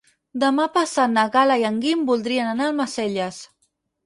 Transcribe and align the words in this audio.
Demà 0.43 0.63
passat 0.77 1.13
na 1.17 1.25
Gal·la 1.35 1.57
i 1.65 1.67
en 1.69 1.77
Guim 1.83 2.01
voldrien 2.09 2.49
anar 2.55 2.67
a 2.71 2.73
Almacelles. 2.75 3.41